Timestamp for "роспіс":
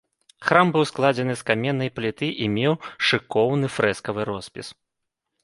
4.33-4.67